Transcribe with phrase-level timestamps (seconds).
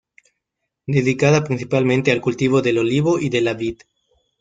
[0.87, 3.77] Dedicada principalmente al cultivo del olivo y de la vid.